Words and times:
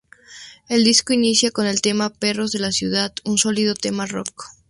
El 0.67 0.83
disco 0.83 1.13
inicia 1.13 1.51
con 1.51 1.67
el 1.67 1.79
tema 1.79 2.09
"Perros 2.09 2.51
de 2.51 2.57
la 2.57 2.71
ciudad", 2.71 3.13
un 3.23 3.37
sólido 3.37 3.75
tema 3.75 4.07
rock. 4.07 4.45